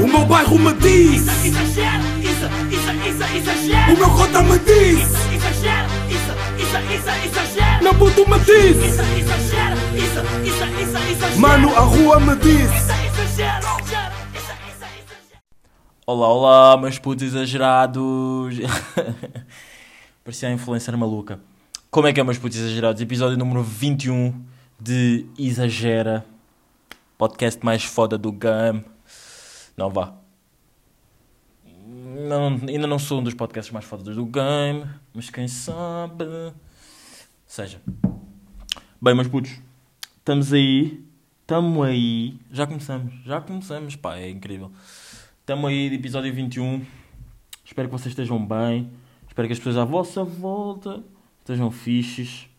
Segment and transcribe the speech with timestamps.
[0.00, 3.92] O meu bairro me diz Isso, exagero, isso, isso, isso, exagero.
[3.92, 7.84] O meu cota me diz Isso, exagero, isso, isso, isso, exagero.
[7.84, 11.40] Meu puto me diz Isso, exagero, isso, isso, isso, exagero.
[11.40, 13.80] Mano, a rua me diz exagero, isso, exagero.
[16.06, 18.56] Olá, olá, meus putos exagerados.
[20.24, 21.38] Parecia a influencer maluca.
[21.90, 23.02] Como é que é, meus putos exagerados?
[23.02, 24.34] Episódio número 21
[24.80, 26.24] de Exagera.
[27.18, 28.82] Podcast mais foda do game.
[29.80, 30.12] Não vá.
[31.64, 34.84] Não, ainda não sou um dos podcasts mais fodas do game.
[35.14, 36.26] Mas quem sabe.
[37.46, 37.80] Seja.
[39.00, 39.58] Bem, meus putos.
[40.18, 41.02] Estamos aí.
[41.40, 42.38] Estamos aí.
[42.52, 43.24] Já começamos.
[43.24, 43.96] Já começamos.
[43.96, 44.70] Pá, é incrível.
[45.40, 46.84] Estamos aí de episódio 21.
[47.64, 48.90] Espero que vocês estejam bem.
[49.26, 51.02] Espero que as pessoas à vossa volta
[51.38, 52.50] estejam fixes.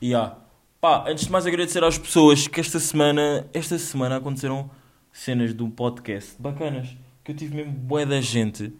[0.00, 0.36] E ah,
[0.80, 4.70] pá, antes de mais agradecer às pessoas que esta semana, esta semana aconteceram
[5.16, 6.94] cenas do podcast bacanas.
[7.24, 8.72] Que eu tive mesmo bué da gente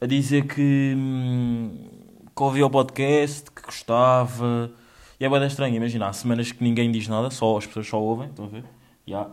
[0.00, 1.90] a dizer que, hum,
[2.34, 4.72] que ouvia o podcast, que gostava.
[5.18, 7.86] E é bué da estranho, imagina, há semanas que ninguém diz nada, só as pessoas
[7.88, 8.64] só ouvem, estão a ver?
[9.06, 9.30] Yeah.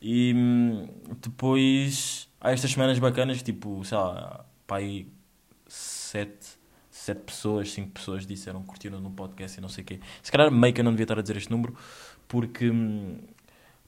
[0.00, 0.88] E hum,
[1.20, 5.08] depois há estas semanas bacanas, tipo, sei lá, pá, aí
[5.66, 6.56] sete,
[6.90, 10.00] sete pessoas, cinco pessoas disseram que curtiram no podcast e não sei o quê.
[10.22, 11.76] Se calhar meio que eu não devia estar a dizer este número,
[12.28, 13.18] porque, hum,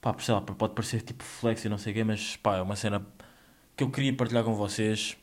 [0.01, 2.61] pá, sei lá, pode parecer tipo flex e não sei o quê, mas pá, é
[2.61, 3.05] uma cena
[3.75, 5.17] que eu queria partilhar com vocês.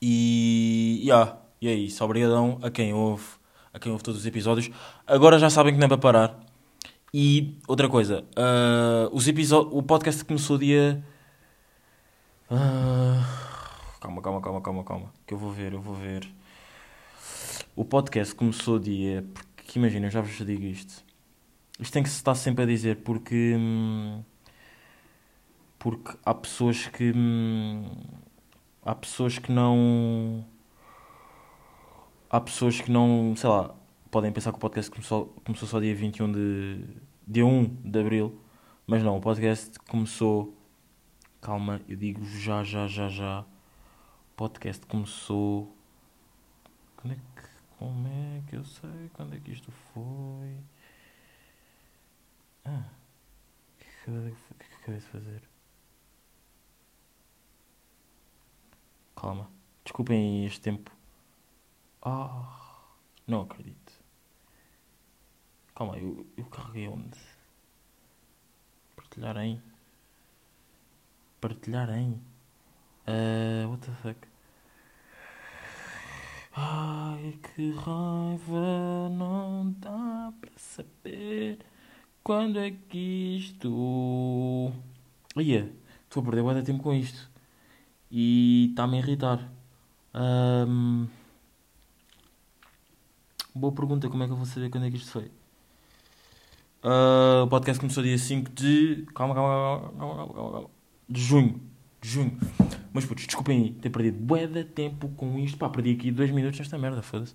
[0.00, 2.04] E, yeah, e é isso.
[2.04, 3.24] Obrigadão a quem ouve,
[3.72, 4.70] a quem ouve todos os episódios.
[5.06, 6.40] Agora já sabem que não é para parar.
[7.14, 11.04] E outra coisa, ah, os o podcast começou dia.
[12.50, 13.22] Ah,
[14.00, 15.12] calma, calma, calma, calma, calma.
[15.26, 16.26] Que eu vou ver, eu vou ver.
[17.76, 19.24] O podcast começou dia.
[19.54, 21.04] Porque imagina, eu já vos digo isto.
[21.78, 23.54] Isto tem que se estar sempre a dizer porque.
[23.56, 24.22] hum,
[25.78, 27.12] porque há pessoas que.
[27.14, 27.90] hum,
[28.84, 30.44] há pessoas que não.
[32.30, 33.34] Há pessoas que não.
[33.36, 33.74] sei lá.
[34.10, 36.84] Podem pensar que o podcast começou, começou só dia 21 de.
[37.26, 38.38] dia 1 de abril.
[38.86, 40.56] Mas não, o podcast começou.
[41.40, 43.40] Calma, eu digo já, já, já, já.
[43.40, 45.74] O podcast começou.
[46.96, 47.52] Quando é que.
[47.78, 50.56] Como é que eu sei quando é que isto foi?
[52.64, 52.90] Ah.
[53.70, 55.42] O que acabei de fazer?
[59.16, 59.50] Calma.
[59.84, 60.90] Desculpem este tempo.
[62.02, 62.86] Ah.
[63.26, 63.92] Não acredito.
[65.74, 67.18] Calma, eu, eu carreguei onde?
[68.96, 69.62] Partilhar em.
[71.40, 72.12] Partilhar em.
[73.06, 74.28] Uh, what the fuck?
[76.54, 81.64] Ai, que raiva, não dá para saber
[82.22, 84.72] quando é que isto.
[85.36, 85.72] Ia,
[86.04, 87.30] estou a perder muito tempo com isto
[88.10, 89.52] e está-me a irritar.
[90.14, 91.06] Ahm,
[93.54, 95.30] Boa pergunta, como é que eu vou saber quando é que isto foi?
[96.82, 99.06] Ah, o podcast começou dia 5 de.
[99.14, 100.70] Calma, calma, calma, calma.
[101.06, 101.60] De junho.
[102.00, 102.38] De junho.
[102.94, 105.58] Mas putz, desculpem aí ter perdido bué de tempo com isto.
[105.58, 107.34] Pá, perdi aqui 2 minutos nesta merda, foda-se.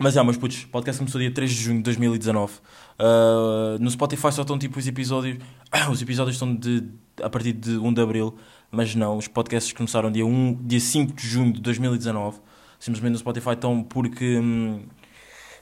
[0.00, 2.52] Mas é, mas putz, o podcast começou dia 3 de junho de 2019.
[2.98, 5.38] Ah, no Spotify só estão tipo os episódios.
[5.90, 6.84] Os episódios estão de,
[7.22, 8.34] a partir de 1 de Abril.
[8.70, 12.38] Mas não, os podcasts começaram dia, 1, dia 5 de junho de 2019.
[12.78, 14.38] Simplesmente no Spotify estão porque.
[14.38, 14.82] hum,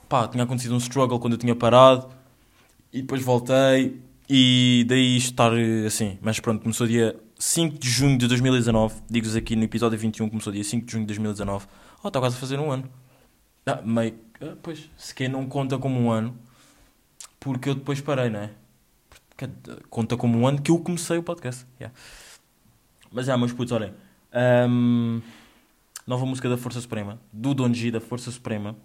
[0.09, 2.09] pá, tinha acontecido um struggle quando eu tinha parado.
[2.91, 4.01] E depois voltei.
[4.29, 6.17] E daí estar eh, assim.
[6.21, 8.95] Mas pronto, começou dia 5 de junho de 2019.
[9.09, 11.65] Digo-vos aqui no episódio 21, começou dia 5 de junho de 2019.
[12.03, 12.89] Oh, está quase a fazer um ano.
[13.65, 14.15] Ah, meio.
[14.41, 16.37] Ah, pois, sequer não conta como um ano.
[17.39, 18.51] Porque eu depois parei, não é?
[19.09, 19.49] Porque,
[19.89, 21.65] conta como um ano que eu comecei o podcast.
[21.79, 21.97] Yeah.
[23.11, 23.93] Mas é, meus putos, olhem.
[24.33, 25.21] Ahm,
[26.05, 27.19] nova música da Força Suprema.
[27.31, 28.75] Do Don G, da Força Suprema.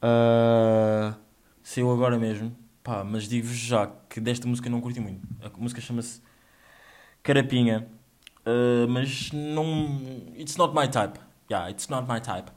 [0.00, 1.16] Ah,
[1.62, 2.56] saiu agora mesmo.
[2.82, 5.26] Pá, mas digo-vos já que desta música não curti muito.
[5.40, 6.20] A música chama-se
[7.22, 7.88] Carapinha.
[8.44, 10.00] Ah, mas não.
[10.36, 11.18] It's not my type.
[11.50, 12.50] Yeah, it's not my type.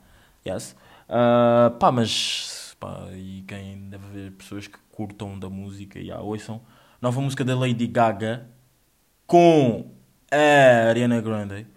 [0.46, 0.76] Yes.
[1.08, 2.76] Ah, pá, mas.
[2.80, 6.62] Pá, e quem deve haver pessoas que curtam da música e yeah, ouçam.
[7.02, 8.48] Nova música da Lady Gaga
[9.28, 9.92] com
[10.32, 11.68] a Ariana Grande.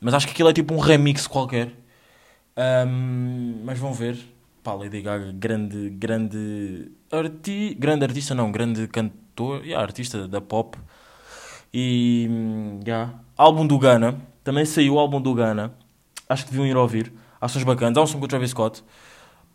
[0.00, 1.72] Mas acho que aquilo é tipo um remix qualquer.
[2.56, 4.18] Ahm, mas vão ver.
[4.62, 10.78] Pá, Lady Gaga, grande, grande, arti grande artista, não, grande cantor, yeah, artista da pop.
[11.74, 13.14] E, hum, yeah.
[13.36, 15.72] álbum do Ghana, também saiu o álbum do Ghana.
[16.28, 17.12] Acho que deviam ir ouvir.
[17.48, 18.82] Sons bacanas, há um som com o Travis Scott.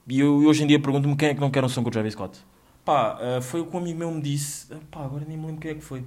[0.08, 1.92] E eu hoje em dia pergunto-me quem é que não quer um som com o
[1.92, 2.40] Travis Scott.
[2.86, 4.74] Pá, ah, foi o que um amigo meu me disse.
[4.74, 6.04] Ah, Pá, agora nem me lembro quem é que foi.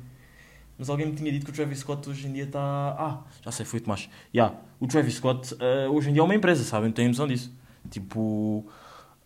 [0.79, 2.61] mas alguém me tinha dito que o Travis Scott hoje em dia está.
[2.61, 4.09] Ah, já sei, foi o Tomás.
[4.35, 6.91] Yeah, o Travis Scott eh, hoje em dia é uma empresa, sabem?
[6.91, 7.53] Têm noção disso.
[7.91, 8.65] Tipo.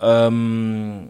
[0.01, 1.09] ahm,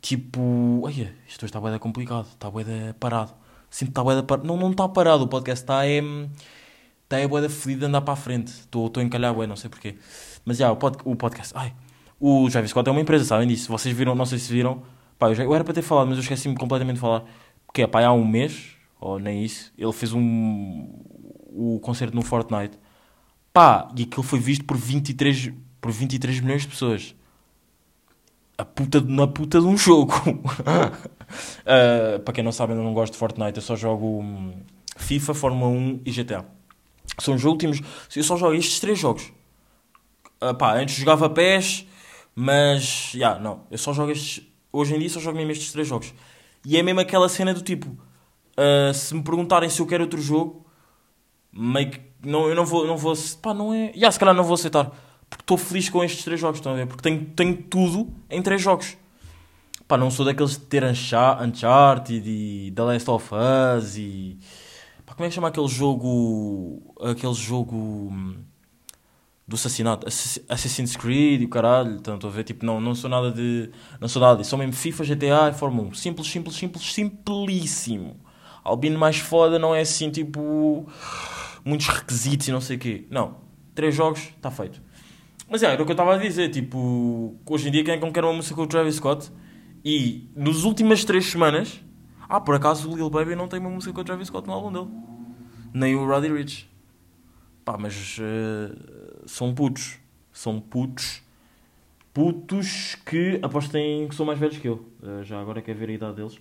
[0.00, 0.82] tipo.
[0.86, 3.32] Ai, isto hoje está bué complicado, está bué parado.
[3.70, 4.46] Sinto que está bué parado.
[4.46, 6.02] Não, não está parado, o podcast está é.
[7.04, 8.48] Está é bué da fedida andar para a frente.
[8.50, 9.96] Estou a encalhar bué, não sei porquê.
[10.44, 11.52] Mas já, o, pod, o podcast.
[11.56, 11.72] Ai,
[12.18, 13.70] o Travis Scott é uma empresa, sabem disso?
[13.70, 14.82] Vocês viram, não sei se viram.
[15.18, 17.24] Pá, eu, já- eu era para ter falado, mas eu esqueci-me completamente de falar.
[17.66, 20.88] Porque é, pá, há um mês, ou nem isso, ele fez um.
[21.56, 22.78] O concerto no Fortnite.
[23.52, 27.14] Pá, e aquilo foi visto por 23, por 23 milhões de pessoas.
[28.56, 30.12] A puta, na puta de um jogo.
[31.66, 34.52] Ah, para quem não sabe, eu não gosto de Fortnite, eu só jogo hum,
[34.96, 36.44] FIFA, Fórmula 1 e GTA.
[37.18, 37.80] São os últimos.
[38.14, 39.30] Eu só jogo estes três jogos.
[40.40, 41.86] Ah, pá, antes jogava PES,
[42.34, 43.10] mas.
[43.14, 43.62] Já, não.
[43.70, 44.42] Eu só jogo estes.
[44.72, 46.12] Hoje em dia só jogo mesmo estes três jogos.
[46.64, 47.96] E é mesmo aquela cena do tipo.
[48.56, 50.64] ah, se me perguntarem se eu quero outro jogo,
[51.52, 52.00] meio que.
[52.22, 52.86] Não, eu não vou.
[52.86, 53.92] Não vou pá, não é.
[53.94, 54.90] Já, se calhar não vou aceitar.
[55.30, 56.86] Porque estou feliz com estes três jogos, estão a ver?
[56.86, 58.96] Porque tenho, tenho tudo em três jogos.
[59.86, 63.30] Pá, não sou daqueles de ter Uncha- Uncharted e The Last of
[63.78, 64.38] Us e.
[65.16, 66.94] Como é que chama aquele jogo.
[67.00, 67.76] Aquele jogo.
[67.76, 68.36] hum,
[69.46, 70.06] Do assassinato?
[70.08, 71.96] Assass- Assassin's Creed e o caralho.
[71.96, 73.70] Estou a ver, tipo, não, não sou nada de.
[74.00, 74.50] Não sou nada disso.
[74.50, 75.94] Sou mesmo FIFA, GTA e Fórmula 1.
[75.94, 78.16] Simples, simples, simples, simplíssimo.
[78.64, 80.86] Albino mais foda não é assim, tipo.
[81.64, 83.06] Muitos requisitos e não sei o quê.
[83.10, 83.36] Não.
[83.74, 84.80] Três jogos, está feito.
[85.48, 87.96] Mas é, era o que eu estava a dizer, tipo, hoje em dia quem é
[87.98, 89.30] que não quer uma música com o Travis Scott?
[89.84, 91.80] E nas últimas três semanas,
[92.36, 94.52] ah, por acaso o Lil Baby não tem uma música com o Travis Scott no
[94.52, 94.88] álbum dele.
[95.72, 96.68] Nem o Roddy Rich.
[97.64, 98.74] Pá, mas eh,
[99.26, 99.98] são putos.
[100.32, 101.22] São putos.
[102.12, 104.84] Putos que apostem que são mais velhos que eu.
[105.02, 106.40] Eh, já agora quer ver a idade deles.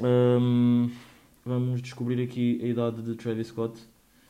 [0.00, 0.90] Ahm,
[1.44, 3.80] vamos descobrir aqui a idade de Travis Scott.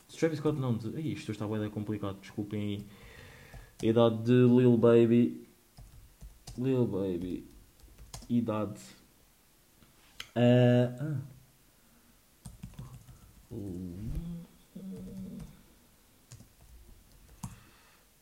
[0.07, 0.89] De Travis Scott não, de...
[0.99, 2.85] Ih, isto está bem complicado, desculpem aí.
[3.83, 5.47] A idade de Lil Baby.
[6.57, 7.45] Lil Baby.
[8.29, 8.79] Idade.
[10.35, 11.31] Ah, ah.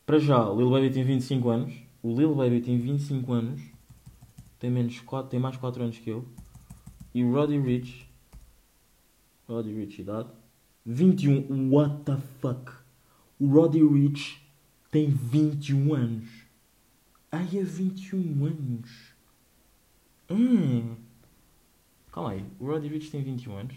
[0.04, 1.74] Para já, o Lil Baby tem 25 anos.
[2.02, 3.62] O Lil Baby tem 25 anos.
[4.58, 6.26] Tem, menos 4, tem mais 4 anos que eu.
[7.14, 8.08] E o Roddy Rich.
[9.48, 10.28] Roddy Rich, idade.
[10.84, 11.72] 21.
[11.72, 12.72] What the fuck?
[13.38, 14.42] O Roddy Rich
[14.90, 16.28] tem 21 anos.
[17.30, 19.14] Ai, é 21 anos.
[20.28, 20.96] Hum.
[22.12, 22.44] Calma aí.
[22.58, 23.76] O Roddy Rich tem 21 anos.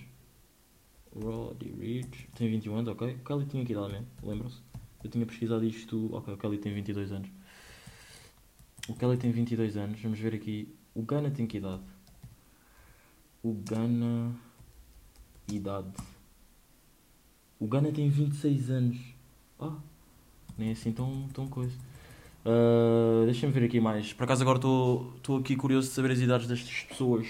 [1.16, 3.14] Roddy Rich tem 21 anos, ok.
[3.14, 4.60] O Kelly tinha que idade mesmo, lembram-se?
[5.04, 6.10] Eu tinha pesquisado isto.
[6.16, 7.30] Ok, o Kelly tem 22 anos.
[8.88, 10.02] O Kelly tem 22 anos.
[10.02, 10.74] Vamos ver aqui.
[10.96, 11.84] O Gana tem que idade?
[13.44, 14.34] O Gana.
[15.52, 15.92] Idade.
[17.60, 18.98] O Gana tem 26 anos.
[19.60, 19.78] Ah,
[20.58, 21.78] nem é assim tão, tão coisa.
[22.46, 24.14] Ah, Deixa-me ver aqui mais.
[24.14, 27.28] Por acaso agora estou aqui curioso de saber as idades destas pessoas.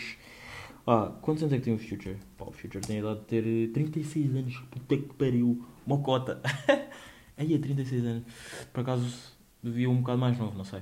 [0.85, 2.17] Ah, quantos anos é que tem o Future?
[2.37, 4.57] Pá, o Future tem a idade de ter eh, 36 anos.
[4.69, 5.65] Puta que pariu.
[5.85, 6.41] Mocota.
[7.37, 8.23] Aí é 36 anos.
[8.71, 10.81] Por acaso devia um bocado mais novo, não sei.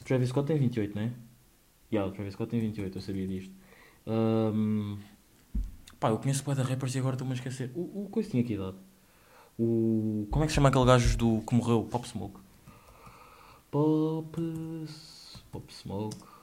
[0.00, 1.12] O Travis Scott tem 28, não é?
[1.92, 3.52] Yeah, o Travis Scott tem 28, eu sabia disto.
[4.06, 4.98] Ahm,
[5.98, 7.72] Pá, eu conheço o da rappers e agora estou-me a esquecer.
[7.74, 8.76] O, o coisa tinha que idade?
[9.58, 10.28] O...
[10.30, 11.42] Como é que se chama aquele gajo do...
[11.42, 11.82] que morreu?
[11.90, 12.38] Pop Smoke.
[13.70, 14.40] Pop...
[15.50, 16.37] Pop Smoke...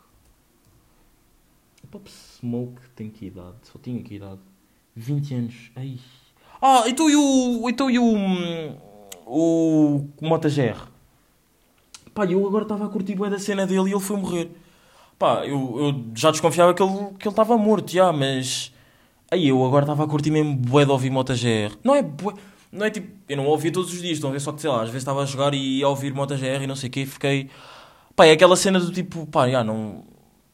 [1.86, 3.56] Pop Smoke tem que idade?
[3.64, 4.40] Só tinha que idade?
[4.96, 5.72] 20 anos.
[5.76, 6.00] Ai.
[6.62, 7.70] Ah, então e o...
[7.70, 8.06] Então e o...
[9.26, 10.08] O...
[10.20, 10.88] O Mota GR?
[12.14, 14.50] Pá, eu agora estava a curtir bem da cena dele e ele foi morrer.
[15.20, 18.72] Pá, eu, eu já desconfiava que ele que estava morto, já, mas...
[19.30, 21.76] Aí eu agora estava a curtir mesmo bué de ouvir Mota GR.
[21.84, 22.34] Não é bué...
[22.72, 23.08] Não é tipo...
[23.28, 24.40] Eu não ouvia todos os dias, estão a ver?
[24.40, 26.68] Só que, sei lá, às vezes estava a jogar e ia ouvir Mota GR e
[26.68, 27.50] não sei o quê fiquei...
[28.16, 29.26] Pá, é aquela cena do tipo...
[29.28, 30.04] Pá, já, não...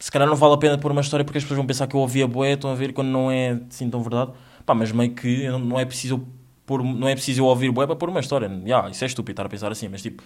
[0.02, 1.96] Se calhar não vale a pena pôr uma história porque as pessoas vão pensar que
[1.96, 4.32] eu ouvia bué, estão a ver, quando não é assim tão verdade.
[4.66, 6.28] Pá, mas meio que não- é preciso
[6.66, 6.84] pôr...
[6.84, 8.50] Não é preciso eu ouvir bué para pôr uma história.
[8.66, 10.24] Já, isso é estúpido estar a pensar assim, mas tipo...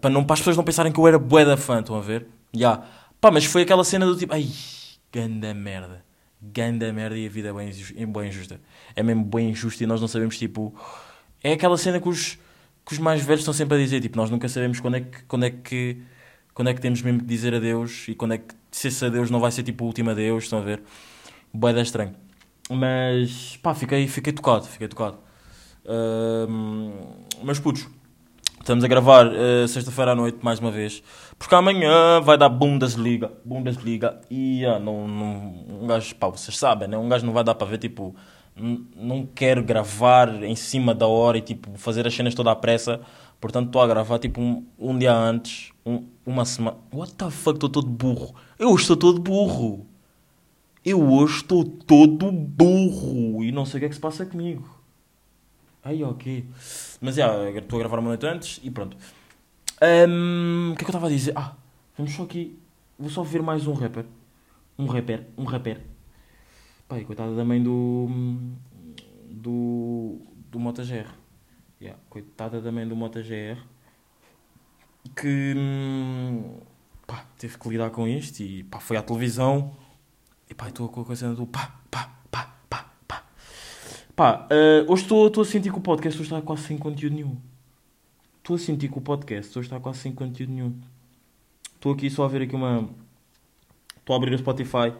[0.00, 2.00] Para, não, para as pessoas não pensarem que eu era bué da fã, estão a
[2.00, 2.26] ver?
[2.52, 2.82] Já.
[3.20, 4.34] Pá, mas foi aquela cena do tipo...
[4.34, 4.48] Ai,
[5.12, 6.04] ganda merda.
[6.42, 8.60] Ganda merda e a vida é bem, é bem injusta.
[8.96, 10.74] É mesmo bem injusta e nós não sabemos, tipo...
[11.40, 12.36] É aquela cena que os,
[12.84, 15.22] que os mais velhos estão sempre a dizer, tipo, nós nunca sabemos quando é que...
[15.22, 16.02] Quando é que
[16.52, 19.30] quando é que temos mesmo que dizer adeus e quando é que se esse adeus
[19.30, 20.82] não vai ser tipo o último adeus, estão a ver?
[21.52, 22.14] Bué da estranho.
[22.70, 25.18] Mas, pá, fiquei, fiquei tocado, fiquei tocado.
[25.86, 26.92] Ahm,
[27.42, 27.88] mas, putos,
[28.60, 31.02] estamos a gravar eh, sexta-feira à noite, mais uma vez.
[31.38, 33.32] Porque amanhã vai dar Bundesliga.
[33.44, 34.20] Bundesliga.
[34.30, 36.98] E ah, não, não, um gajo, pá, vocês sabem, né?
[36.98, 38.14] Um gajo não vai dar para ver, tipo,
[38.96, 43.00] não quero gravar em cima da hora e, tipo, fazer as cenas toda à pressa.
[43.40, 46.76] Portanto, estou a gravar, tipo, um, um dia antes, um- uma semana.
[46.92, 48.34] What the fuck, estou todo burro.
[48.58, 49.86] Eu estou todo burro.
[50.84, 54.68] Eu hoje estou todo burro e não sei o que é que se passa comigo.
[55.84, 56.44] Ai, ok.
[57.00, 58.96] Mas já, estou a gravar uma noite antes e pronto.
[59.80, 61.32] Ahm, o que é que eu estava a dizer?
[61.36, 61.52] Ah,
[61.96, 62.58] vamos só aqui.
[62.98, 64.04] Vou só ver mais um rapper.
[64.78, 65.80] Um rapper, um rapper.
[66.88, 68.08] Pai, coitada da mãe do.
[69.30, 70.22] do.
[70.50, 71.06] do Mota GR.
[71.78, 73.60] Yeah, coitada da mãe do Mota GR.
[75.14, 75.52] Que.
[75.54, 76.60] hum,
[77.06, 79.76] pá, teve que lidar com isto e pá, foi à televisão.
[80.48, 83.24] E pá, estou com a coisa do pá, pá, pá, pá, pá.
[84.16, 87.36] Pá, eh, hoje estou a sentir que o podcast hoje está quase sem conteúdo nenhum.
[88.38, 90.74] Estou a sentir que o podcast hoje está quase sem conteúdo nenhum.
[91.74, 92.88] Estou aqui só a ver aqui uma.
[93.98, 94.94] Estou a abrir o Spotify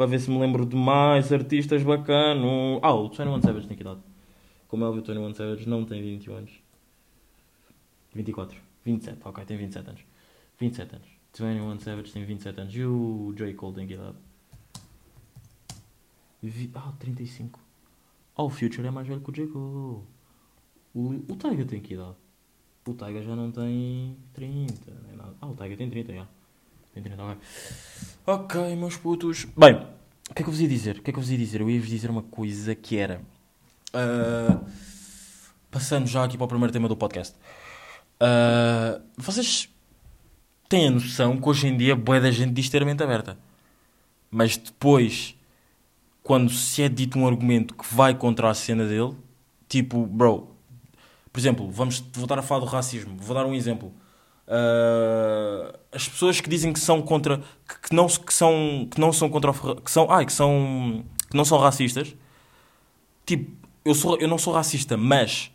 [0.00, 2.80] para ver se me lembro de mais artistas bacanos.
[2.80, 4.00] Ah, o 21 Savage tem que idade.
[4.66, 6.52] Como é óbvio, o 21 Savage não tem 21 anos.
[8.14, 8.56] 24.
[8.82, 10.00] 27, ok, tem 27 anos.
[10.58, 11.08] 27 anos.
[11.38, 12.74] 21 Savage tem 27 anos.
[12.74, 13.52] E o J.
[13.52, 14.16] Cole tem que idade?
[16.42, 16.70] Vi...
[16.74, 17.60] Ah, 35.
[18.34, 19.48] Ah, o Future é mais velho que o J.
[19.48, 20.02] Cole.
[20.94, 22.16] O, o Tyga tem que idade?
[22.86, 25.34] O Tyga já não tem 30, nem nada.
[25.42, 26.26] Ah, o Tyga tem 30, já.
[27.02, 27.36] Tem 30, ok.
[28.26, 29.46] Ok, meus putos.
[29.56, 29.74] Bem,
[30.30, 30.98] o que é que eu vos ia dizer?
[30.98, 31.60] O que é que eu vos ia dizer?
[31.60, 33.20] Eu ia-vos dizer uma coisa que era...
[33.94, 34.60] ah,
[35.70, 37.34] passando já aqui para o primeiro tema do podcast.
[38.20, 39.68] Ah, vocês
[40.68, 43.38] têm a noção que hoje em dia boa da gente diz ter a mente aberta.
[44.30, 45.34] Mas depois,
[46.22, 49.16] quando se é dito um argumento que vai contra a cena dele,
[49.68, 50.54] tipo, bro,
[51.32, 53.16] por exemplo, vamos voltar a falar do racismo.
[53.16, 53.92] Vou dar um exemplo.
[54.50, 57.38] Ah, as pessoas que dizem que são contra,
[57.68, 61.04] que, que não, que são, que não são contra, o que são, ai, que são,
[61.30, 62.14] que não são racistas.
[63.24, 63.52] Tipo,
[63.84, 65.50] eu sou, eu não sou racista, mas,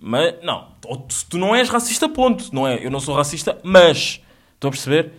[0.00, 0.68] mas não,
[1.08, 2.84] se tu não és racista, ponto, não é?
[2.84, 4.20] Eu não sou racista, mas,
[4.54, 5.12] estão a perceber?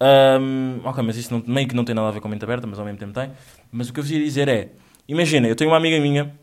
[0.00, 2.44] Ahm, ok, mas isso não, meio que não tem nada a ver com a mente
[2.44, 3.30] aberta, mas ao mesmo tempo tem.
[3.70, 4.70] Mas o que eu vos ia dizer é,
[5.08, 6.34] imagina, eu tenho uma amiga minha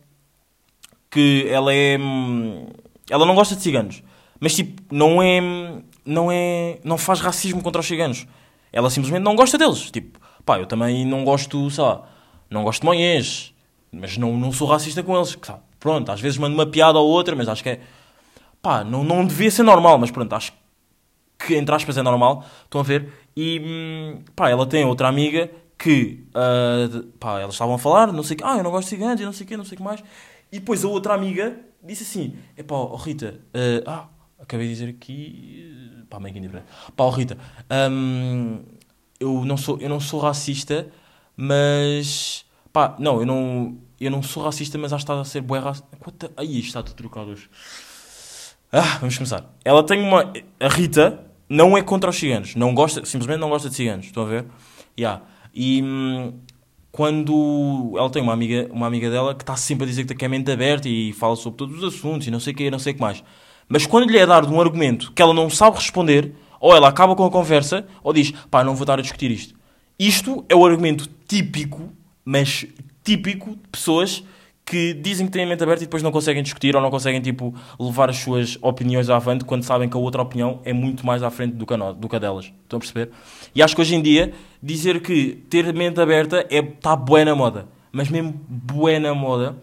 [1.10, 1.98] que ela é.
[1.98, 2.68] hum,
[3.10, 4.04] Ela não gosta de ciganos.
[4.40, 5.42] Mas tipo, não é.
[6.06, 6.80] Não é.
[6.84, 8.28] Não faz racismo contra os ciganos.
[8.72, 9.90] Ela simplesmente não gosta deles.
[9.92, 12.08] Tipo, pá, eu também não gosto, sei lá,
[12.50, 13.54] não gosto de manhãs.
[13.92, 15.38] Mas não, não sou racista com eles.
[15.42, 17.80] sabe, Pronto, às vezes mando uma piada ou outra, mas acho que é.
[18.62, 20.52] Pá, não, não devia ser normal, mas pronto, acho
[21.38, 22.44] que entre aspas é normal.
[22.64, 23.12] Estão a ver?
[23.36, 26.24] E hum, pá, ela tem outra amiga que
[26.92, 29.22] de- pá, elas estavam a falar, não sei que, ah, eu não gosto de ciganos
[29.22, 30.04] não sei o que, não sei que mais.
[30.52, 33.40] E depois a outra amiga disse assim: é pá, oh, Rita,
[33.86, 34.08] ah, ah,
[34.40, 36.68] acabei de dizer aqui, eh, pá, meio que indiferente.
[36.96, 37.38] Pá, Rita,
[37.92, 38.64] hum,
[39.20, 40.88] eu, não sou, eu não sou racista,
[41.36, 45.42] mas pá, não, eu não, eu não sou racista, mas acho que está a ser
[45.42, 46.32] bué racista.
[46.38, 47.50] Aí está tudo trocado hoje.
[48.72, 49.54] Ah, vamos começar.
[49.64, 50.34] Ela tem uma.
[50.60, 52.56] A Rita não é contra os ciganos.
[52.56, 54.08] Não gosta, simplesmente não gosta de ciganos.
[54.08, 54.46] Estão a ver?
[54.98, 55.22] Yeah.
[55.54, 56.34] E hum,
[56.92, 60.26] quando ela tem uma amiga, uma amiga dela que está sempre a dizer que tem
[60.26, 62.80] a mente aberta e fala sobre todos os assuntos e não sei o que, não
[62.80, 63.24] sei o que mais.
[63.68, 67.16] Mas quando lhe é dado um argumento que ela não sabe responder, ou ela acaba
[67.16, 69.56] com a conversa, ou diz, pá, não vou estar a discutir isto.
[69.98, 71.92] Isto é o argumento típico,
[72.24, 72.66] mas
[73.04, 74.24] típico de pessoas
[74.66, 77.22] que dizem que têm a mente aberta e depois não conseguem discutir ou não conseguem,
[77.22, 81.06] tipo, levar as suas opiniões à frente quando sabem que a outra opinião é muito
[81.06, 82.52] mais à frente do que a, do que a delas.
[82.64, 83.12] Estão a perceber?
[83.54, 87.36] E acho que hoje em dia, dizer que ter mente aberta é, está bué na
[87.36, 87.68] moda.
[87.92, 89.56] Mas mesmo bué na moda.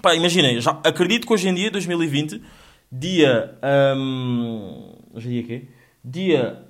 [0.00, 2.40] Pá, imaginem, já acredito que hoje em dia, 2020,
[2.98, 3.58] dia...
[3.96, 5.68] hum, hoje é dia quê?
[6.04, 6.62] Dia...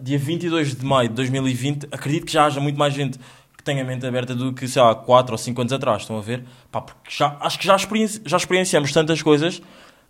[0.00, 3.18] Dia 22 de maio de 2020, acredito que já haja muito mais gente
[3.56, 6.18] que tenha a mente aberta do que, sei lá, 4 ou 5 anos atrás, estão
[6.18, 6.44] a ver?
[6.72, 9.62] Pá, porque já, acho que já, experienci- já experienciamos tantas coisas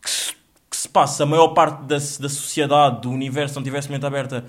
[0.03, 0.33] que se,
[0.71, 4.45] que se passa a maior parte da, da sociedade, do universo, não tivesse mente aberta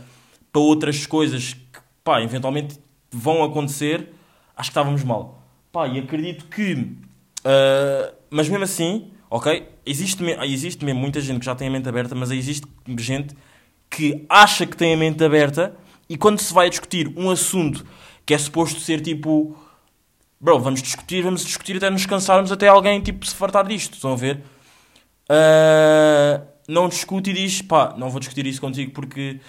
[0.51, 2.79] para outras coisas que, pá, eventualmente
[3.11, 4.13] vão acontecer,
[4.55, 5.43] acho que estávamos mal.
[5.73, 6.95] Pá, e acredito que,
[7.43, 11.87] ah, mas mesmo assim, ok, existe, existe mesmo muita gente que já tem a mente
[11.87, 12.67] aberta, mas existe
[12.97, 13.35] gente
[13.89, 15.75] que acha que tem a mente aberta
[16.09, 17.85] e quando se vai discutir um assunto
[18.25, 19.57] que é suposto ser tipo
[20.39, 24.13] bro, vamos discutir, vamos discutir até nos cansarmos até alguém tipo se fartar disto, estão
[24.13, 24.41] a ver?
[25.29, 29.39] Ah, não discute e diz pá, não vou discutir isso contigo porque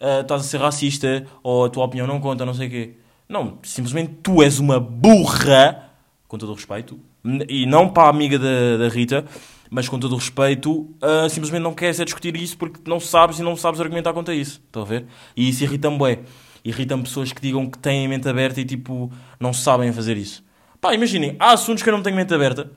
[0.00, 2.94] ah, estás a ser racista ou a tua opinião não conta, não sei o quê.
[3.28, 5.87] Não, simplesmente tu és uma burra
[6.28, 7.00] com todo o respeito,
[7.48, 9.24] e não para a amiga da, da Rita,
[9.70, 13.38] mas com todo o respeito, ah, simplesmente não queres é discutir isso porque não sabes
[13.38, 14.60] e não sabes argumentar contra isso.
[14.64, 15.06] Estão a ver?
[15.36, 16.20] E isso irrita-me bué.
[16.64, 20.44] Irrita-me pessoas que digam que têm a mente aberta e tipo, não sabem fazer isso.
[20.80, 22.70] Pá, imaginem, há assuntos que eu não tenho mente aberta,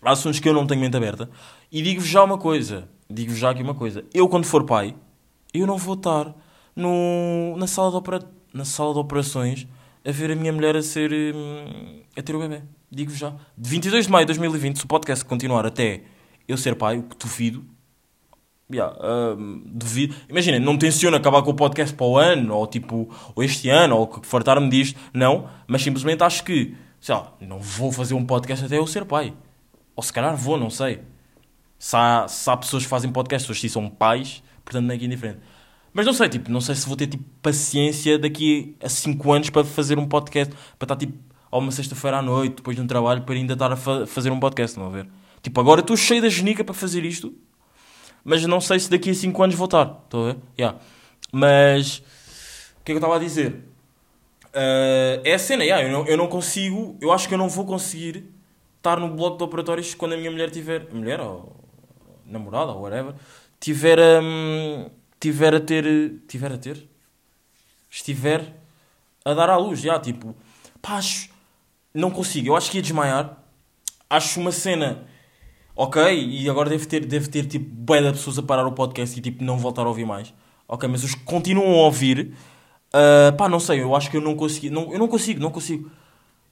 [0.00, 1.28] há assuntos que eu não tenho mente aberta,
[1.72, 4.94] e digo-vos já uma coisa, digo-vos já aqui uma coisa, eu quando for pai,
[5.52, 6.32] eu não vou estar
[6.76, 9.66] no, na, sala de opera, na sala de operações
[10.06, 13.34] a ver a minha mulher a ser, hum, a ter o bebê, digo-vos já.
[13.58, 16.02] De 22 de maio de 2020, se o podcast continuar até
[16.46, 17.64] eu ser pai, o que duvido,
[18.68, 18.96] Yeah,
[19.38, 20.16] hum, duvido.
[20.28, 23.96] Imagina, não tenciono acabar com o podcast para o ano, ou tipo, ou este ano,
[23.96, 24.98] ou que fartar-me disto.
[25.14, 29.04] Não, mas simplesmente acho que, sei lá, não vou fazer um podcast até eu ser
[29.04, 29.32] pai.
[29.94, 31.00] Ou se calhar vou, não sei.
[31.78, 34.96] Se há, se há pessoas que fazem podcast, pessoas que são pais, portanto não é
[34.96, 35.38] aqui indiferente.
[35.96, 39.48] Mas não sei, tipo, não sei se vou ter tipo paciência daqui a 5 anos
[39.48, 41.16] para fazer um podcast, para estar tipo
[41.50, 44.30] a uma sexta-feira à noite, depois de um trabalho, para ainda estar a fa- fazer
[44.30, 45.08] um podcast, não a ver?
[45.42, 47.32] Tipo, agora estou cheio da genica para fazer isto,
[48.22, 50.02] mas não sei se daqui a 5 anos vou estar.
[50.04, 50.36] Estão a ver?
[50.58, 50.78] Yeah.
[51.32, 51.98] Mas
[52.80, 53.64] o que é que eu estava a dizer?
[54.52, 57.48] Ah, é a cena, yeah, eu, não, eu não consigo, eu acho que eu não
[57.48, 58.24] vou conseguir
[58.76, 60.92] estar no bloco de operatórios quando a minha mulher tiver.
[60.92, 61.56] Mulher ou
[62.26, 63.14] namorada ou whatever,
[63.58, 64.20] tiver a.
[65.20, 66.20] tiver a ter.
[66.28, 66.88] tiver a ter?
[67.90, 68.54] Estiver
[69.24, 70.34] a dar à luz, já, tipo.
[70.80, 71.30] Pá, acho.
[71.94, 73.42] Não consigo, eu acho que ia desmaiar.
[74.08, 75.06] Acho uma cena
[75.78, 79.18] Ok, e agora deve ter, deve ter tipo, bué de pessoas a parar o podcast
[79.18, 80.32] e tipo, não voltar a ouvir mais.
[80.66, 82.32] Ok, mas os que continuam a ouvir,
[82.94, 85.50] ah, pá, não sei, eu acho que eu não consigo, não, eu não consigo, não
[85.50, 85.90] consigo.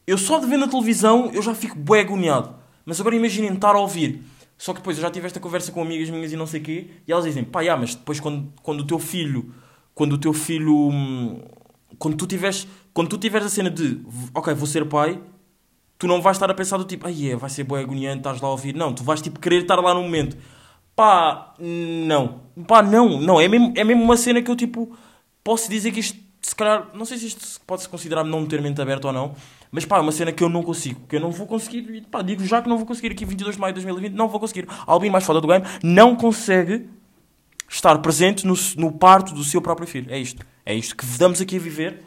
[0.07, 2.55] Eu só de ver na televisão, eu já fico bué agoniado.
[2.85, 4.23] Mas agora imaginem estar a ouvir.
[4.57, 6.65] Só que depois eu já tive esta conversa com amigas minhas e não sei o
[6.65, 9.53] quê, e elas dizem, pá, já, mas depois quando, quando o teu filho,
[9.95, 11.41] quando o teu filho, hum,
[11.99, 14.01] quando tu tiveres, quando tu tiveres a cena de,
[14.35, 15.21] ok, vou ser pai,
[15.99, 18.41] tu não vais estar a pensar do tipo, ai é, vai ser boa agoniante, estás
[18.41, 18.75] lá a ouvir.
[18.75, 20.37] Não, tu vais tipo querer estar lá no momento.
[20.95, 22.43] Pá, não.
[22.67, 23.41] Pá, não, não.
[23.41, 24.97] É mesmo, é mesmo uma cena que eu tipo,
[25.43, 28.81] posso dizer que isto, se calhar, não sei se isto pode-se considerar não ter mente
[28.81, 29.35] aberta ou não,
[29.71, 32.01] mas pá, é uma cena que eu não consigo, que eu não vou conseguir, e,
[32.03, 34.39] pá, digo já que não vou conseguir aqui 22 de maio de 2020, não vou
[34.39, 34.69] conseguir.
[34.87, 36.89] Albin mais foda do game não consegue
[37.69, 40.11] estar presente no, no parto do seu próprio filho.
[40.11, 40.45] É isto.
[40.65, 42.03] É isto que damos aqui a viver.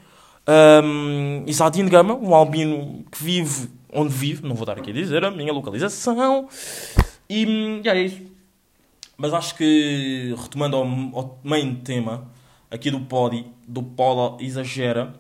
[0.48, 5.26] Um, Isadine Gama, um albino que vive onde vive, não vou estar aqui a dizer
[5.26, 6.48] a minha localização.
[7.30, 8.22] E hum, yeah, é isso.
[9.18, 12.30] Mas acho que, retomando ao, ao main tema
[12.70, 15.14] aqui do Podi, do Polo Exagera,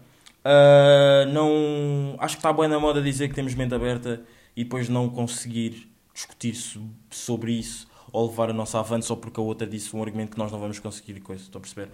[0.43, 4.21] ah, não, acho que está bem na moda dizer que temos mente aberta
[4.55, 6.81] e depois não conseguir discutir so-
[7.11, 10.37] sobre isso ou levar a nossa avante só porque a outra disse um argumento que
[10.37, 11.43] nós não vamos conseguir coisa.
[11.43, 11.89] Estão a perceber?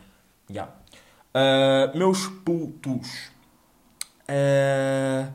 [0.50, 0.72] Yeah.
[1.34, 3.32] Ah, meus putos.
[4.28, 5.32] Ah,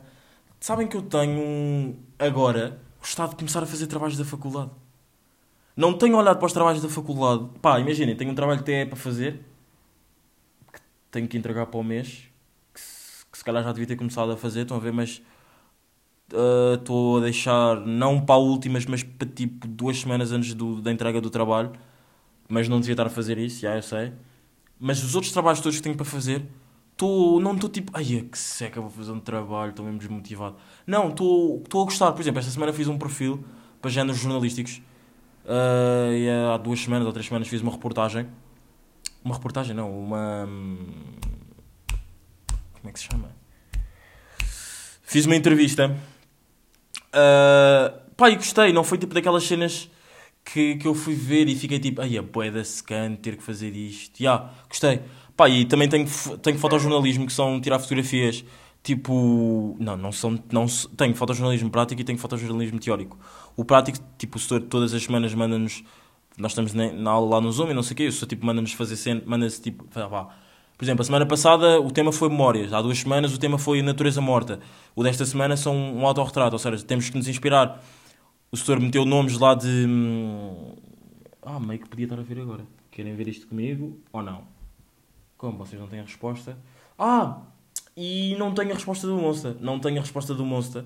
[0.59, 4.71] sabem que eu tenho agora gostado de começar a fazer trabalhos da faculdade.
[5.75, 7.49] Não tenho olhado para os trabalhos da faculdade.
[7.61, 9.41] Pá, imaginem, tenho um trabalho de TE para fazer
[11.11, 12.23] tenho que entregar para o mês.
[12.73, 15.21] Que se, que se calhar já devia ter começado a fazer, estão a ver, mas
[16.33, 20.91] ah, estou a deixar não para últimas, mas para tipo duas semanas antes do- da
[20.91, 21.71] entrega do trabalho.
[22.49, 24.13] Mas não devia estar a fazer isso, já eu sei.
[24.79, 26.45] Mas os outros trabalhos todos que tenho para fazer,
[26.97, 30.57] tô, não estou tipo, ai, é que seca, vou fazer um trabalho, estou mesmo desmotivado.
[30.87, 32.11] Não, estou a gostar.
[32.13, 33.43] Por exemplo, esta semana fiz um perfil
[33.81, 34.81] para géneros jornalísticos.
[35.47, 38.27] Ah, e há duas semanas ou três semanas fiz uma reportagem.
[39.23, 40.45] Uma reportagem, não, uma.
[40.47, 40.87] hum,
[42.73, 43.29] Como é que se chama?
[45.03, 45.97] Fiz uma entrevista.
[47.11, 49.89] Ah, pá, e gostei, não foi tipo daquelas cenas
[50.45, 53.43] que, que eu fui ver e fiquei tipo, ai, a boé da secante ter que
[53.43, 54.21] fazer isto.
[54.21, 55.01] Ya, gostei.
[55.35, 56.07] Pá, e também tenho,
[56.41, 58.43] tenho fotojornalismo que são tirar fotografias
[58.83, 59.75] tipo.
[59.79, 60.37] Não, não são.
[60.51, 60.65] Não,
[60.97, 63.17] tenho fotojornalismo prático e tenho fotojornalismo teórico.
[63.55, 65.83] O prático, tipo, o setor todas as semanas manda-nos.
[66.39, 68.45] Nós estamos na, aula lá no Zoom e não sei o quê, o setor tipo,
[68.45, 69.85] manda-nos fazer cena, manda-se tipo.
[69.91, 70.29] vá.
[70.77, 73.81] Por exemplo, a semana passada o tema foi memórias, há duas semanas o tema foi
[73.81, 74.59] natureza morta.
[74.95, 77.83] O desta semana são um autorretrato, ou seja, temos que nos inspirar.
[78.51, 79.67] O setor meteu nomes lá de.
[79.67, 80.73] hum,
[81.41, 82.63] Ah, meio que podia estar a ver agora.
[82.91, 84.43] Querem ver isto comigo ou não?
[85.37, 86.57] Como vocês não têm a resposta?
[86.97, 87.41] Ah!
[87.95, 89.55] E não tenho a resposta do Monster.
[89.59, 90.85] Não tenho a resposta do Monster.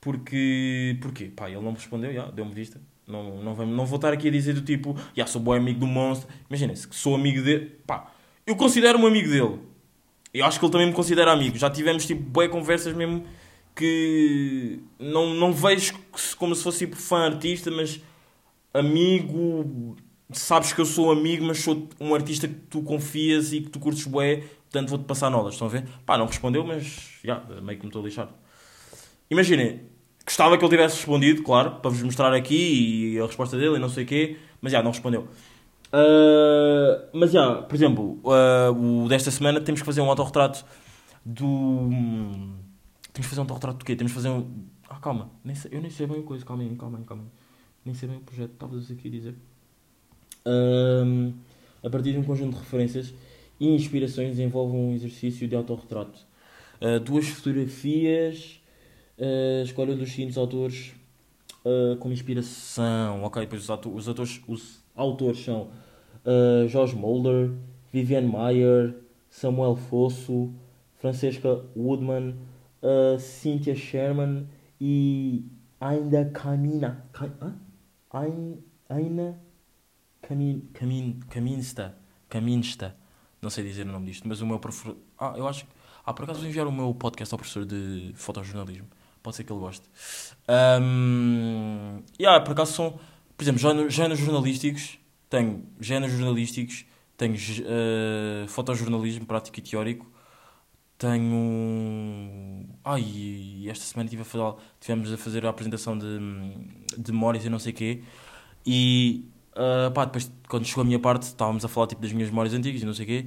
[0.00, 0.98] Porque.
[1.00, 1.32] Porquê?
[1.34, 2.80] Pá, ele não me respondeu, já, deu-me vista.
[3.06, 5.78] Não, não, vou, não vou estar aqui a dizer do tipo, já sou bom amigo
[5.78, 6.28] do Monster.
[6.50, 7.78] Imaginem-se que sou amigo dele.
[7.86, 8.12] Pá,
[8.46, 9.60] eu considero-me amigo dele.
[10.34, 11.56] Eu acho que ele também me considera amigo.
[11.56, 13.24] Já tivemos tipo boas conversas mesmo
[13.74, 15.94] que não, não vejo
[16.38, 18.00] como se fosse tipo fã artista, mas
[18.72, 19.96] amigo,
[20.32, 23.78] sabes que eu sou amigo, mas sou um artista que tu confias e que tu
[23.78, 25.86] curtes bué, portanto vou-te passar nolas, estão a ver?
[26.04, 28.28] Pá, não respondeu, mas já, meio que me estou a lixar.
[29.30, 29.82] Imaginem,
[30.26, 33.78] Gostava que ele tivesse respondido, claro, para vos mostrar aqui e a resposta dele e
[33.78, 35.28] não sei o quê, mas já, não respondeu.
[35.86, 40.64] Uh, mas já, por exemplo, uh, o desta semana temos que fazer um autorretrato
[41.24, 41.88] do.
[43.12, 43.94] Temos que fazer um autorretrato do quê?
[43.94, 44.66] Temos que fazer um.
[44.90, 47.22] Ah, calma, nem sei- eu nem sei bem a coisa, calma aí, calma aí, calma
[47.22, 47.28] aí.
[47.84, 49.34] Nem sei bem o projeto, estavas aqui a dizer.
[50.44, 51.34] Um,
[51.84, 53.14] a partir de um conjunto de referências
[53.58, 56.18] e inspirações desenvolve um exercício de autorretrato.
[56.80, 58.60] Uh, duas fotografias,
[59.18, 60.92] uh, escolha dos seguintes autores
[61.64, 63.22] uh, como inspiração.
[63.24, 65.70] Ok, depois os, ato- os atores, os autores são
[66.24, 67.52] uh, Jorge Mulder,
[67.92, 68.94] Viviane Maier,
[69.30, 70.52] Samuel Fosso,
[70.96, 72.34] Francesca Woodman,
[72.82, 74.46] uh, Cynthia Sherman
[74.80, 75.44] e
[75.80, 77.04] ainda Camina.
[77.12, 77.54] Ca- hã?
[78.10, 79.38] Ain- Aina
[80.22, 81.96] Camin, Camin, Caminsta.
[82.28, 82.96] Caminsta.
[83.42, 84.96] Não sei dizer o nome disto, mas o meu professor.
[85.18, 85.66] Ah, eu acho.
[86.04, 88.86] Ah, por acaso enviar o meu podcast ao professor de fotojornalismo.
[89.26, 89.82] Pode ser que ele goste.
[90.80, 93.00] Um, yeah, por acaso são.
[93.36, 95.00] Por exemplo, géneros, jornalísticos.
[95.28, 96.84] Tenho géneros jornalísticos.
[97.16, 100.06] Tenho uh, fotojornalismo prático e teórico.
[100.96, 102.68] Tenho.
[102.84, 106.06] Ai, e esta semana tive a fazer, tivemos a fazer a apresentação de,
[106.96, 108.04] de memórias e não sei o quê.
[108.64, 109.24] E
[109.56, 112.54] ah, pá, depois quando chegou a minha parte estávamos a falar tipo, das minhas memórias
[112.54, 113.26] antigas e não sei o quê.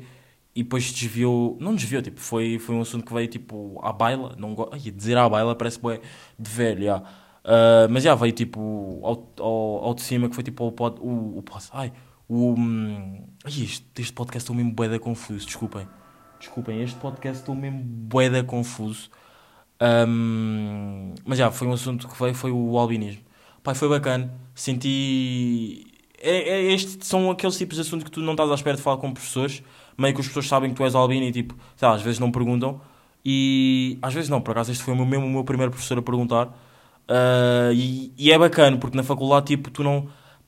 [0.60, 4.36] E depois desviou, não desviou, tipo, foi, foi um assunto que veio tipo à baila.
[4.38, 6.02] Não, go- ai, dizer à baila parece bué
[6.38, 7.04] de velho, já.
[7.44, 11.00] Ah, mas já veio tipo ao, ao, ao de cima que foi tipo o pod,
[11.02, 11.92] o, o ai,
[12.28, 12.56] o.
[13.46, 15.88] Ai, este, este podcast estou mesmo bué da confuso, desculpem.
[16.40, 19.10] Desculpem, este podcast estou mesmo bué da confuso.
[19.80, 23.24] Ahm, mas já, foi um assunto que veio, foi o albinismo.
[23.64, 24.32] Pai, foi bacana.
[24.56, 25.86] Senti.
[26.22, 28.98] É, é, são aqueles tipos de assuntos que tu não estás à espera de falar
[28.98, 29.64] com professores.
[30.00, 32.20] Meio que os professores sabem que tu és albino e tipo, sei lá, às vezes
[32.20, 32.82] não perguntam.
[33.26, 35.98] E às vezes não, por acaso este foi o meu- mesmo o meu primeiro professor
[35.98, 36.50] a perguntar.
[37.08, 40.08] Ah, e, e é bacana, porque na faculdade, tipo, tu não.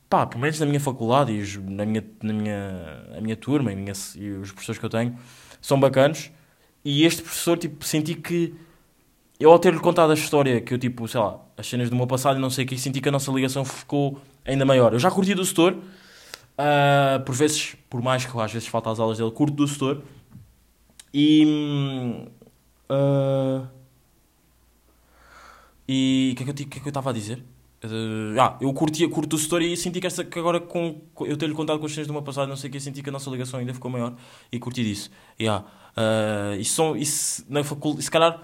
[0.10, 3.76] Pá, pelo menos na minha faculdade e na minha, na minha, a minha turma e,
[3.76, 5.16] minha- e os professores que eu tenho
[5.62, 6.30] são bacanos.
[6.84, 8.54] E este professor, tipo, senti que
[9.40, 12.08] eu ao ter-lhe contado a história, que eu tipo, sei lá, as cenas do meu
[12.08, 14.94] passado e não sei o que, senti que a nossa ligação ficou ainda maior.
[14.94, 15.78] Eu já curti do setor,
[16.62, 20.04] ah, por vezes, por mais que às vezes falta as aulas dele, curto do setor.
[21.14, 22.28] E.
[22.90, 23.68] ah,
[25.88, 27.44] e o que é que eu o é estava a dizer?
[27.84, 31.36] Eh, ah, eu curtia, curto do setor e senti que, esta, que agora com, eu
[31.36, 33.12] ter-lhe contado com as cenas do meu passado, não sei o que, senti que a
[33.12, 34.16] nossa ligação ainda ficou maior
[34.52, 35.10] e curti disso.
[35.40, 35.66] Yeah.
[35.96, 36.96] Ah, isso são,
[37.50, 38.40] na faculdade, se calhar,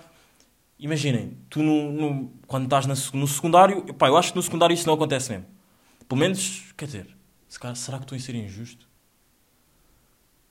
[0.79, 4.73] imaginem, tu no, no- quando estás na no secundário, pá, eu acho que no secundário
[4.73, 5.45] isso não acontece mesmo.
[6.07, 7.16] Pelo menos, quer dizer,
[7.47, 8.87] se calhar, será que estou a ser injusto?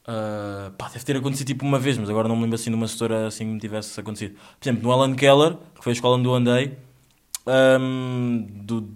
[0.07, 2.77] Ah, pá, deve ter acontecido tipo uma vez, mas agora não me lembro assim de
[2.77, 4.37] uma setora assim que me tivesse acontecido.
[4.61, 6.79] Por exemplo, no Alan Keller, que foi a escola onde eu andei,
[7.47, 8.89] ahm, do,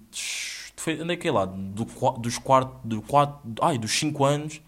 [0.76, 1.84] foi, andei que lá, do,
[2.18, 4.60] dos quarto, do quatro, ai, dos 5 anos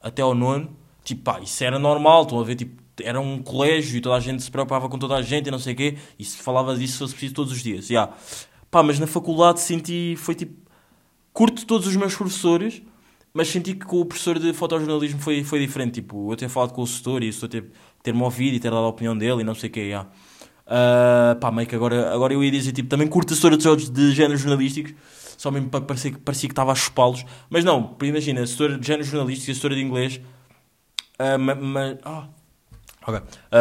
[0.00, 3.96] até ao nono, tipo, pá, isso era normal, estão a ver, tipo, era um colégio
[3.96, 5.98] e toda a gente se preocupava com toda a gente e não sei o quê,
[6.18, 8.10] e se falava disso se fosse preciso todos os dias, já.
[8.70, 10.65] Pá, mas na faculdade senti, foi tipo,
[11.36, 12.80] curto todos os meus professores,
[13.34, 16.00] mas senti que com o professor de fotojornalismo foi, foi diferente.
[16.00, 17.64] Tipo, eu ter falado com o setor e o setor ter,
[18.02, 19.80] ter-me ouvido e ter dado a opinião dele e não sei o que.
[19.80, 20.08] Yeah.
[20.66, 23.64] Ah, pá, meio que agora, agora eu ia dizer, tipo, também curto a setora de
[23.64, 24.94] jogos de géneros jornalísticos,
[25.36, 27.22] só mesmo para parecer, que- parecia que estava a chupá-los.
[27.50, 28.46] Mas não, imagina, a
[28.78, 30.18] de géneros jornalísticos e a de inglês.
[31.18, 32.28] ah, ma, ma- ah,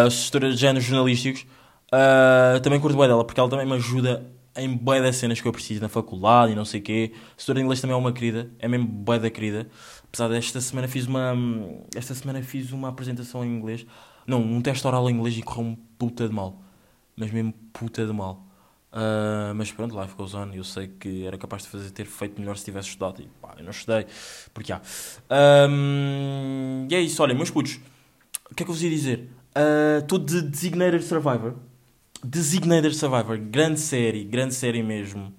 [0.08, 1.46] de géneros jornalísticos
[1.92, 5.48] ah, também curto bem dela, porque ela também me ajuda em bué das cenas que
[5.48, 7.12] eu preciso na faculdade e não sei o quê.
[7.38, 9.68] A setora de inglês também é uma querida, é mesmo bué da querida.
[10.06, 11.36] Apesar desta semana fiz uma
[11.96, 13.86] esta semana fiz uma apresentação em inglês,
[14.26, 16.62] não, um teste oral em inglês e correu um puta de mal.
[17.16, 18.46] Mas mesmo puta de mal.
[18.96, 20.52] Ah, mas pronto, life goes on.
[20.54, 23.22] Eu sei que era capaz de fazer, ter feito melhor se tivesse estudado.
[23.22, 24.08] E pá, eu não estudei.
[24.54, 24.82] Porque há.
[25.30, 27.80] Ahm, e é isso, olha, meus putos.
[28.50, 29.30] O que é que eu vos ia dizer?
[30.02, 31.56] Estou de Designated Survivor.
[32.24, 35.34] Designated Survivor, grande série, grande série mesmo.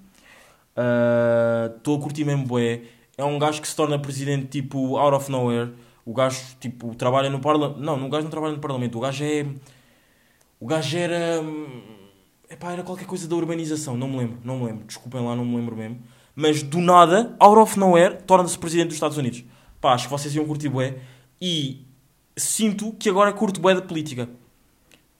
[1.76, 2.82] Estou a curtir mesmo bué.
[3.16, 5.72] É um gajo que se torna presidente tipo out of nowhere.
[6.04, 7.80] O gajo tipo trabalha no parlamento.
[7.80, 8.98] Não, o gajo não trabalha no parlamento.
[8.98, 9.46] O gajo é.
[10.60, 11.40] O gajo era.
[11.40, 11.82] hum,
[12.48, 13.96] Epá, era qualquer coisa da urbanização.
[13.96, 14.86] Não me lembro, não me lembro.
[14.86, 15.98] Desculpem lá, não me lembro mesmo.
[16.34, 19.42] Mas do nada, out of nowhere, torna-se presidente dos Estados Unidos.
[19.80, 20.98] Pá, acho que vocês iam curtir bué.
[21.40, 21.84] E
[22.36, 24.28] sinto que agora curto bué da política.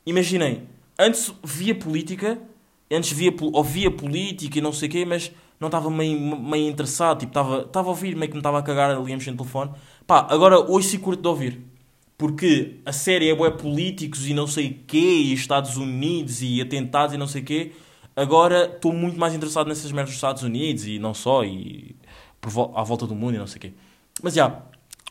[0.04, 2.38] Imaginem, antes via política,
[2.90, 7.20] antes via, ouvia política e não sei o quê, mas não estava meio, meio interessado,
[7.20, 9.70] tipo, estava estava a ouvir, meio que me estava a cagar ali no telefone.
[10.06, 11.60] Pá, agora hoje sim curto de ouvir.
[12.18, 16.60] Porque a série é bué políticos e não sei o quê, e Estados Unidos e
[16.62, 17.72] atentados e não sei o quê.
[18.14, 21.94] agora estou muito mais interessado nessas merdas dos Estados Unidos e não só, e
[22.40, 23.72] por à volta do mundo e não sei o quê.
[24.22, 24.62] Mas já,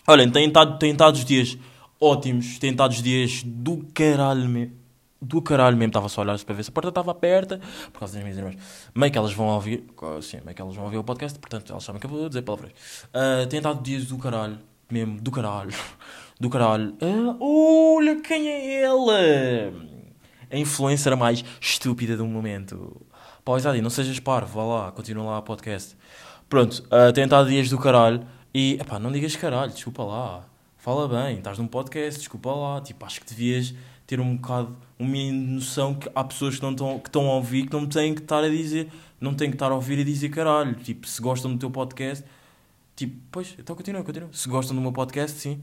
[0.07, 1.57] olhem, têm estado os dias
[1.99, 4.84] ótimos, têm estado os dias do caralho mesmo.
[5.21, 7.59] Do caralho mesmo, estava só a olhar para ver se a porta estava aberta,
[7.91, 8.57] por causa das minhas irmãs.
[8.93, 9.85] Meio que elas vão ouvir,
[10.21, 12.41] sim, meio que elas vão ouvir o podcast, portanto elas sabem que eu vou dizer
[12.41, 12.71] palavras.
[13.13, 14.59] Uh, estado dias do caralho,
[14.91, 15.73] mesmo, do caralho,
[16.39, 16.95] do caralho.
[17.01, 20.05] Ah, olha quem é ele!
[20.51, 23.01] A influencer mais estúpida do momento.
[23.43, 25.95] Pá, Isadi, não sejas parvo, vá lá, continua lá o podcast.
[26.49, 30.45] Pronto, uh, tem dias do caralho e, epá, não digas caralho, desculpa lá.
[30.77, 32.79] Fala bem, estás num podcast, desculpa lá.
[32.79, 33.73] Tipo, acho que devias
[34.05, 37.67] ter um bocado, uma noção que há pessoas que, não estão, que estão a ouvir
[37.67, 40.29] que não têm que estar a dizer, não têm que estar a ouvir e dizer
[40.29, 40.75] caralho.
[40.75, 42.25] Tipo, se gostam do teu podcast,
[42.95, 44.29] tipo, pois, então continua, continua.
[44.31, 45.61] Se gostam do meu podcast, sim.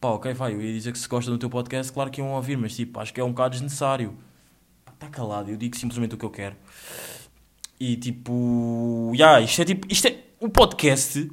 [0.00, 2.32] Pá, ok, vai, eu ia dizer que se gostam do teu podcast, claro que iam
[2.32, 4.16] ouvir, mas tipo, acho que é um bocado desnecessário.
[4.92, 6.56] Está calado, eu digo simplesmente o que eu quero.
[7.78, 11.30] E tipo, yeah, isto é tipo, isto é um podcast.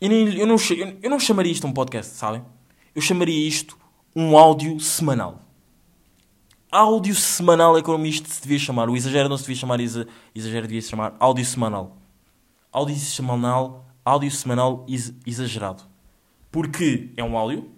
[0.00, 0.56] Nem, eu, não,
[1.02, 2.42] eu não chamaria isto um podcast, sabem?
[2.94, 3.76] Eu chamaria isto
[4.14, 5.47] um áudio semanal.
[6.70, 8.90] Áudio semanal é como isto se devia chamar.
[8.90, 11.96] O exagero não se devia chamar exa, exagero, devia se chamar áudio semanal.
[12.70, 15.84] Áudio semanal, áudio semanal ex- exagerado.
[16.52, 17.70] Porque é um áudio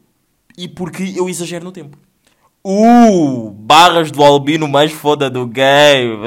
[0.58, 1.96] e porque eu exagero no tempo.
[2.64, 6.18] Uh, barras do albino mais foda do game.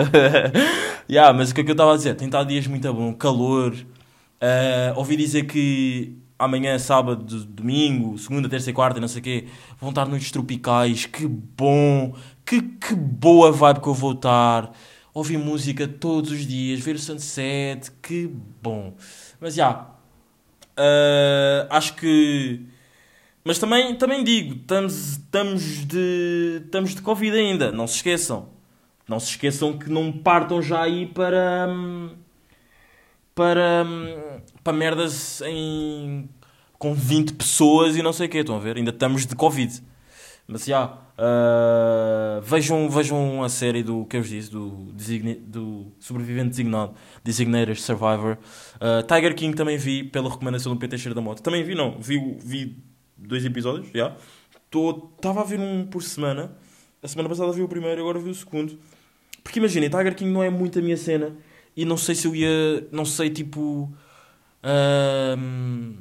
[1.09, 2.15] yeah, mas o que é que eu estava a dizer?
[2.15, 3.73] Tem estado dias muito bom, calor.
[3.73, 9.47] Uh, ouvi dizer que amanhã, sábado, domingo, segunda, terça e quarta, não sei o quê,
[9.79, 11.05] vão estar noites tropicais.
[11.05, 12.13] Que bom!
[12.45, 14.71] Que, que boa vibe que eu vou estar.
[15.13, 17.91] Ouvir música todos os dias, ver o sunset.
[18.01, 18.27] Que
[18.61, 18.95] bom!
[19.39, 19.93] Mas já,
[20.77, 22.61] uh, acho que.
[23.43, 28.49] Mas também, também digo, estamos, estamos, de, estamos de Covid ainda, não se esqueçam.
[29.07, 31.67] Não se esqueçam que não partam já aí para.
[33.35, 33.85] para.
[34.63, 36.29] para merdas em.
[36.79, 38.77] com 20 pessoas e não sei o quê, estão a ver?
[38.77, 39.83] Ainda estamos de Covid.
[40.47, 40.97] Mas já.
[41.17, 44.91] ah, vejam, vejam a série do que eu vos disse, do,
[45.47, 48.37] do sobrevivente designado, Designated Survivor.
[48.79, 51.41] Ah, Tiger King também vi pela recomendação do PT Cheiro da Moto.
[51.41, 52.77] Também vi, não, vi, vi
[53.17, 54.15] dois episódios, já.
[55.15, 56.51] Estava a ver um por semana.
[57.01, 58.77] A semana passada vi o primeiro, agora vi o segundo.
[59.43, 61.35] Porque imaginem, Tiger King não é muito a minha cena.
[61.75, 62.87] E não sei se eu ia.
[62.91, 63.91] Não sei, tipo.
[64.63, 65.95] ahm,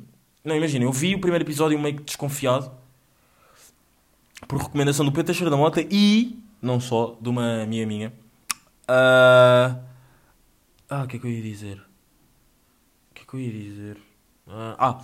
[0.45, 2.71] não, imaginem, eu vi o primeiro episódio meio que desconfiado.
[4.53, 6.39] Por recomendação do Pedro Teixeira da Mota e.
[6.61, 8.13] Não só, de uma amiga minha.
[8.87, 9.79] Ah,
[10.91, 11.79] ah, o que é que eu ia dizer?
[11.79, 13.97] O que é que eu ia dizer?
[14.47, 15.03] Ah, ah,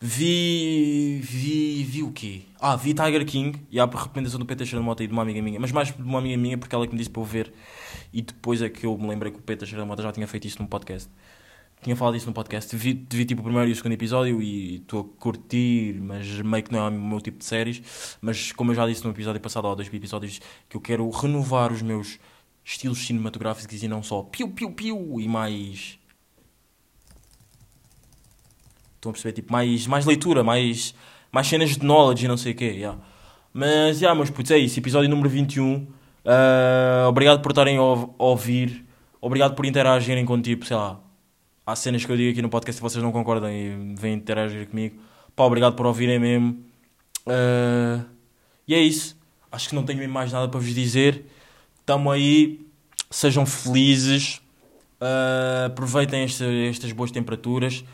[0.00, 1.20] vi.
[1.22, 1.84] Vi.
[1.84, 2.42] Vi o quê?
[2.60, 3.56] Ah, vi Tiger King.
[3.70, 5.60] E há por recomendação do Pedro Teixeira da Mota e de uma amiga minha.
[5.60, 7.52] Mas mais de uma amiga minha porque ela é que me disse para eu ver.
[8.12, 10.26] E depois é que eu me lembrei que o Pedro Teixeira da Mota já tinha
[10.26, 11.08] feito isso num podcast.
[11.86, 12.74] Tinha falado isso no podcast.
[12.74, 16.64] Vi, vi tipo o primeiro e o segundo episódio e estou a curtir, mas meio
[16.64, 18.18] que não é o meu tipo de séries.
[18.20, 21.72] Mas como eu já disse no episódio passado, há dois episódios que eu quero renovar
[21.72, 22.18] os meus
[22.64, 25.96] estilos cinematográficos e não só piu-piu-piu e mais.
[28.96, 29.32] Estão a perceber?
[29.34, 30.92] Tipo, mais, mais leitura, mais,
[31.30, 32.64] mais cenas de knowledge e não sei o quê.
[32.64, 33.00] yeah.
[33.52, 34.76] Mas, já, meus putos, é isso.
[34.80, 35.86] Episódio número 21.
[36.24, 38.84] Ah, obrigado por estarem ou- a ouvir.
[39.20, 41.00] Obrigado por interagirem com tipo, sei lá.
[41.66, 44.68] Há cenas que eu digo aqui no podcast e vocês não concordam e vêm interagir
[44.68, 45.00] comigo.
[45.34, 46.64] Pá, obrigado por ouvirem mesmo.
[47.26, 48.04] Ah,
[48.68, 49.16] e é isso.
[49.50, 51.24] Acho que não tenho mais nada para vos dizer.
[51.84, 52.64] Tamo aí.
[53.10, 54.40] Sejam felizes.
[55.00, 57.84] Ah, aproveitem esta- estas boas temperaturas.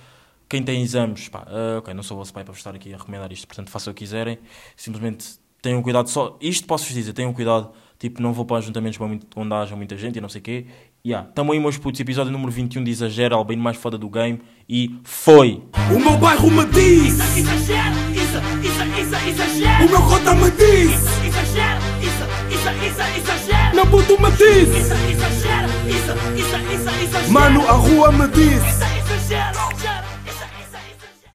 [0.48, 2.92] Quem tem exames, pá, ah, ok, não sou o vosso pai para vos estar aqui
[2.92, 4.38] a recomendar isto, portanto façam o que quiserem.
[4.76, 6.36] Simplesmente tenham cuidado só.
[6.42, 7.72] Isto posso-vos dizer, tenham cuidado.
[7.98, 8.98] Tipo, não vou para ajuntamentos
[9.34, 10.66] onde haja muita gente e não sei o quê.
[11.04, 11.98] Yeah, tamo aí, meus putos.
[12.00, 14.40] Episódio número 21 de Exagero, Albino mais foda do game.
[14.68, 15.60] E foi!
[15.92, 19.84] O meu bairro me diz, Exagero, isso, isso, isso, exagero.
[19.84, 20.92] o meu cota me diz,
[21.26, 23.74] Exagero, isso, isso, isso, exagero.
[23.74, 27.32] meu puto me diz, Isso, exagero, isso, isso, isso, exagero.
[27.32, 28.81] mano, a rua me diz.